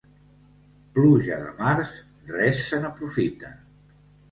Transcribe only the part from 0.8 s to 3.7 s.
Pluja de març, res se n'aprofita.